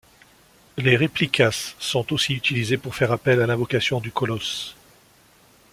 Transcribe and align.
Les 0.77 0.95
réplikas 0.95 1.75
sont 1.77 2.11
aussi 2.11 2.33
utilisés 2.33 2.79
pour 2.79 2.95
faire 2.95 3.11
appel 3.11 3.39
à 3.39 3.45
l'invocation 3.45 3.99
du 3.99 4.11
Kolosse. 4.11 4.75